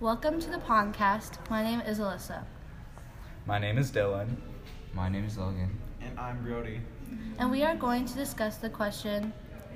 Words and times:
Welcome 0.00 0.40
to 0.40 0.50
the 0.50 0.58
podcast. 0.58 1.38
My 1.50 1.62
name 1.62 1.80
is 1.80 1.98
Alyssa, 1.98 2.44
My 3.46 3.58
name 3.58 3.78
is 3.78 3.90
Dylan. 3.90 4.36
My 4.94 5.08
name 5.08 5.24
is 5.24 5.36
Logan. 5.36 5.76
And 6.00 6.18
I'm 6.18 6.42
Brody. 6.42 6.80
and 7.38 7.50
we 7.50 7.62
are 7.64 7.74
going 7.74 8.04
to 8.06 8.14
discuss 8.14 8.56
the 8.56 8.70
question 8.70 9.32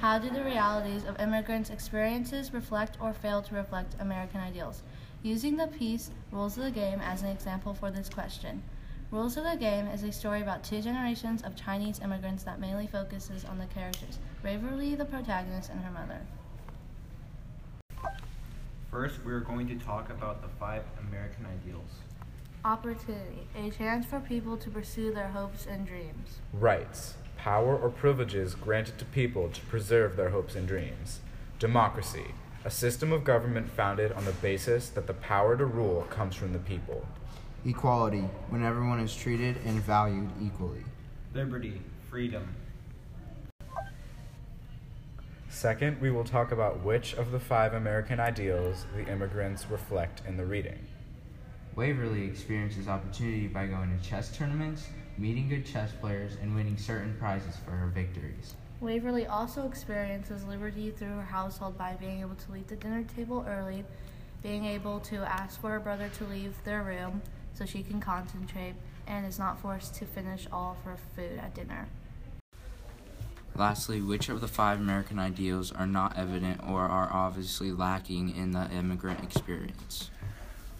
How 0.00 0.18
do 0.18 0.30
the 0.30 0.42
realities 0.44 1.04
of 1.04 1.18
immigrants' 1.20 1.70
experiences 1.70 2.52
reflect 2.52 2.96
or 3.00 3.12
fail 3.12 3.42
to 3.42 3.54
reflect 3.54 3.96
American 4.00 4.40
ideals? 4.40 4.82
Using 5.22 5.56
the 5.56 5.66
piece 5.66 6.10
Rules 6.30 6.56
of 6.58 6.64
the 6.64 6.70
Game 6.70 7.00
as 7.00 7.22
an 7.22 7.28
example 7.30 7.74
for 7.74 7.90
this 7.90 8.08
question. 8.08 8.62
Rules 9.10 9.36
of 9.36 9.44
the 9.44 9.56
Game 9.56 9.86
is 9.86 10.02
a 10.02 10.12
story 10.12 10.42
about 10.42 10.64
two 10.64 10.80
generations 10.80 11.42
of 11.42 11.56
Chinese 11.56 12.00
immigrants 12.00 12.44
that 12.44 12.60
mainly 12.60 12.86
focuses 12.86 13.44
on 13.44 13.58
the 13.58 13.66
characters 13.66 14.18
Waverly, 14.42 14.94
the 14.94 15.04
protagonist, 15.04 15.70
and 15.70 15.80
her 15.80 15.90
mother. 15.90 16.20
First, 18.94 19.16
we're 19.24 19.40
going 19.40 19.66
to 19.66 19.84
talk 19.84 20.08
about 20.10 20.40
the 20.40 20.46
five 20.60 20.84
American 21.08 21.46
ideals. 21.46 21.90
Opportunity, 22.64 23.48
a 23.58 23.68
chance 23.68 24.06
for 24.06 24.20
people 24.20 24.56
to 24.56 24.70
pursue 24.70 25.12
their 25.12 25.26
hopes 25.26 25.66
and 25.66 25.84
dreams. 25.84 26.38
Rights, 26.52 27.14
power 27.36 27.76
or 27.76 27.90
privileges 27.90 28.54
granted 28.54 28.96
to 28.98 29.04
people 29.06 29.48
to 29.48 29.60
preserve 29.62 30.14
their 30.14 30.28
hopes 30.28 30.54
and 30.54 30.68
dreams. 30.68 31.18
Democracy, 31.58 32.26
a 32.64 32.70
system 32.70 33.10
of 33.10 33.24
government 33.24 33.68
founded 33.68 34.12
on 34.12 34.24
the 34.26 34.32
basis 34.34 34.90
that 34.90 35.08
the 35.08 35.14
power 35.14 35.56
to 35.56 35.66
rule 35.66 36.02
comes 36.08 36.36
from 36.36 36.52
the 36.52 36.60
people. 36.60 37.04
Equality, 37.66 38.28
when 38.48 38.62
everyone 38.62 39.00
is 39.00 39.16
treated 39.16 39.56
and 39.64 39.82
valued 39.82 40.30
equally. 40.40 40.84
Liberty, 41.34 41.82
freedom. 42.08 42.46
Second, 45.64 45.98
we 45.98 46.10
will 46.10 46.24
talk 46.24 46.52
about 46.52 46.84
which 46.84 47.14
of 47.14 47.32
the 47.32 47.40
five 47.40 47.72
American 47.72 48.20
ideals 48.20 48.84
the 48.94 49.10
immigrants 49.10 49.64
reflect 49.70 50.20
in 50.28 50.36
the 50.36 50.44
reading. 50.44 50.78
Waverly 51.74 52.26
experiences 52.26 52.86
opportunity 52.86 53.46
by 53.46 53.64
going 53.68 53.98
to 53.98 54.06
chess 54.06 54.36
tournaments, 54.36 54.88
meeting 55.16 55.48
good 55.48 55.64
chess 55.64 55.90
players, 56.02 56.36
and 56.42 56.54
winning 56.54 56.76
certain 56.76 57.16
prizes 57.18 57.56
for 57.64 57.70
her 57.70 57.86
victories. 57.86 58.56
Waverly 58.82 59.26
also 59.26 59.66
experiences 59.66 60.44
liberty 60.44 60.90
through 60.90 61.16
her 61.16 61.22
household 61.22 61.78
by 61.78 61.94
being 61.94 62.20
able 62.20 62.34
to 62.34 62.52
leave 62.52 62.66
the 62.66 62.76
dinner 62.76 63.02
table 63.16 63.42
early, 63.48 63.86
being 64.42 64.66
able 64.66 65.00
to 65.00 65.16
ask 65.20 65.58
for 65.62 65.70
her 65.70 65.80
brother 65.80 66.10
to 66.18 66.24
leave 66.24 66.52
their 66.64 66.82
room 66.82 67.22
so 67.54 67.64
she 67.64 67.82
can 67.82 68.02
concentrate, 68.02 68.74
and 69.06 69.24
is 69.24 69.38
not 69.38 69.58
forced 69.58 69.94
to 69.94 70.04
finish 70.04 70.46
all 70.52 70.72
of 70.72 70.84
her 70.84 70.98
food 71.16 71.38
at 71.38 71.54
dinner. 71.54 71.88
Lastly, 73.56 74.00
which 74.00 74.28
of 74.28 74.40
the 74.40 74.48
five 74.48 74.80
American 74.80 75.18
ideals 75.18 75.70
are 75.70 75.86
not 75.86 76.16
evident 76.16 76.60
or 76.68 76.82
are 76.82 77.12
obviously 77.12 77.70
lacking 77.70 78.34
in 78.34 78.50
the 78.50 78.68
immigrant 78.72 79.22
experience? 79.22 80.10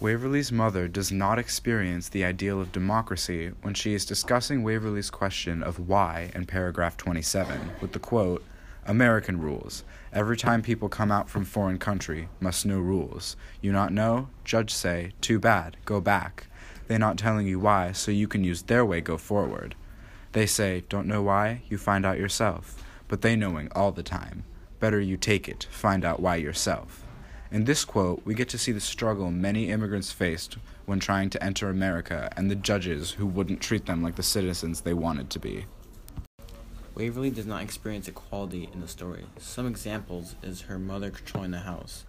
Waverly's 0.00 0.52
mother 0.52 0.86
does 0.86 1.10
not 1.10 1.38
experience 1.38 2.08
the 2.08 2.24
ideal 2.24 2.60
of 2.60 2.70
democracy 2.70 3.52
when 3.62 3.74
she 3.74 3.94
is 3.94 4.04
discussing 4.04 4.62
Waverly's 4.62 5.10
question 5.10 5.62
of 5.62 5.88
why 5.88 6.30
in 6.34 6.44
paragraph 6.46 6.96
27 6.96 7.72
with 7.80 7.92
the 7.92 7.98
quote, 7.98 8.44
American 8.86 9.40
rules. 9.40 9.82
Every 10.12 10.36
time 10.36 10.62
people 10.62 10.88
come 10.88 11.10
out 11.10 11.28
from 11.28 11.44
foreign 11.44 11.78
country, 11.78 12.28
must 12.38 12.64
know 12.64 12.78
rules. 12.78 13.36
You 13.60 13.72
not 13.72 13.92
know? 13.92 14.28
Judge 14.44 14.72
say, 14.72 15.12
too 15.20 15.38
bad, 15.38 15.76
go 15.84 16.00
back. 16.00 16.46
They 16.86 16.96
not 16.96 17.18
telling 17.18 17.46
you 17.46 17.58
why, 17.58 17.92
so 17.92 18.10
you 18.10 18.28
can 18.28 18.44
use 18.44 18.62
their 18.62 18.84
way 18.84 19.00
go 19.00 19.18
forward. 19.18 19.74
They 20.32 20.46
say, 20.46 20.84
don't 20.88 21.06
know 21.06 21.22
why? 21.22 21.62
You 21.68 21.78
find 21.78 22.04
out 22.04 22.18
yourself. 22.18 22.84
But 23.08 23.22
they 23.22 23.36
knowing 23.36 23.68
all 23.74 23.92
the 23.92 24.02
time. 24.02 24.44
Better 24.80 25.00
you 25.00 25.16
take 25.16 25.48
it, 25.48 25.66
find 25.70 26.04
out 26.04 26.20
why 26.20 26.36
yourself. 26.36 27.04
In 27.50 27.64
this 27.64 27.84
quote, 27.84 28.20
we 28.24 28.34
get 28.34 28.50
to 28.50 28.58
see 28.58 28.72
the 28.72 28.80
struggle 28.80 29.30
many 29.30 29.70
immigrants 29.70 30.12
faced 30.12 30.58
when 30.84 31.00
trying 31.00 31.30
to 31.30 31.42
enter 31.42 31.70
America 31.70 32.30
and 32.36 32.50
the 32.50 32.54
judges 32.54 33.12
who 33.12 33.26
wouldn't 33.26 33.62
treat 33.62 33.86
them 33.86 34.02
like 34.02 34.16
the 34.16 34.22
citizens 34.22 34.82
they 34.82 34.92
wanted 34.92 35.30
to 35.30 35.38
be. 35.38 35.64
Waverly 36.94 37.30
does 37.30 37.46
not 37.46 37.62
experience 37.62 38.08
equality 38.08 38.68
in 38.72 38.80
the 38.80 38.88
story. 38.88 39.24
Some 39.38 39.66
examples 39.66 40.34
is 40.42 40.62
her 40.62 40.78
mother 40.78 41.10
controlling 41.10 41.52
the 41.52 41.60
house. 41.60 42.04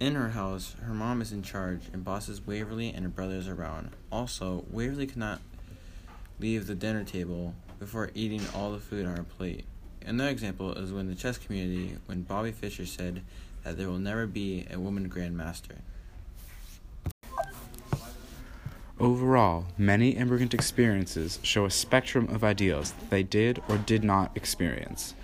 In 0.00 0.14
her 0.14 0.30
house, 0.30 0.74
her 0.82 0.94
mom 0.94 1.20
is 1.20 1.32
in 1.32 1.42
charge 1.42 1.82
and 1.92 2.04
bosses 2.04 2.46
Waverly 2.46 2.90
and 2.90 3.04
her 3.04 3.10
brothers 3.10 3.48
around. 3.48 3.90
Also, 4.10 4.64
Waverly 4.70 5.06
cannot 5.06 5.40
leave 6.42 6.66
the 6.66 6.74
dinner 6.74 7.04
table 7.04 7.54
before 7.78 8.10
eating 8.14 8.42
all 8.52 8.72
the 8.72 8.80
food 8.80 9.06
on 9.06 9.16
our 9.16 9.22
plate. 9.22 9.64
Another 10.04 10.30
example 10.30 10.74
is 10.74 10.92
when 10.92 11.06
the 11.06 11.14
chess 11.14 11.38
community, 11.38 11.96
when 12.06 12.22
Bobby 12.22 12.50
Fischer 12.50 12.84
said 12.84 13.22
that 13.62 13.78
there 13.78 13.88
will 13.88 14.00
never 14.00 14.26
be 14.26 14.66
a 14.68 14.78
woman 14.78 15.08
grandmaster. 15.08 15.76
Overall, 18.98 19.66
many 19.78 20.10
immigrant 20.10 20.52
experiences 20.52 21.38
show 21.42 21.64
a 21.64 21.70
spectrum 21.70 22.28
of 22.28 22.42
ideals 22.42 22.90
that 22.92 23.10
they 23.10 23.22
did 23.22 23.62
or 23.68 23.78
did 23.78 24.02
not 24.02 24.36
experience. 24.36 25.14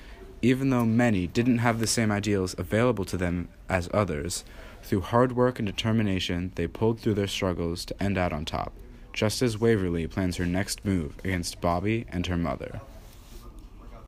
Even 0.41 0.71
though 0.71 0.85
many 0.85 1.27
didn't 1.27 1.59
have 1.59 1.81
the 1.81 1.87
same 1.89 2.13
ideals 2.13 2.55
available 2.59 3.05
to 3.05 3.17
them 3.17 3.49
as 3.69 3.89
others, 3.93 4.45
through 4.85 5.01
hard 5.01 5.33
work 5.33 5.59
and 5.59 5.67
determination, 5.67 6.53
they 6.55 6.69
pulled 6.69 7.01
through 7.01 7.15
their 7.15 7.27
struggles 7.27 7.85
to 7.85 8.01
end 8.03 8.17
out 8.17 8.33
on 8.33 8.45
top, 8.45 8.73
just 9.19 9.43
as 9.43 9.59
Waverly 9.59 10.07
plans 10.07 10.37
her 10.37 10.47
next 10.47 10.85
move 10.85 11.13
against 11.25 11.61
Bobby 11.61 12.07
and 12.09 12.25
her 12.29 12.37
mother. 12.37 12.81